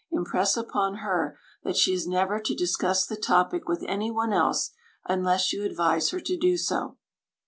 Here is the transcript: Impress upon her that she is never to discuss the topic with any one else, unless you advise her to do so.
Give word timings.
Impress 0.11 0.57
upon 0.57 0.95
her 0.95 1.37
that 1.63 1.77
she 1.77 1.93
is 1.93 2.07
never 2.07 2.39
to 2.39 2.55
discuss 2.55 3.05
the 3.05 3.15
topic 3.15 3.69
with 3.69 3.83
any 3.87 4.09
one 4.09 4.33
else, 4.33 4.71
unless 5.05 5.53
you 5.53 5.63
advise 5.63 6.09
her 6.09 6.19
to 6.19 6.35
do 6.37 6.57
so. 6.57 6.97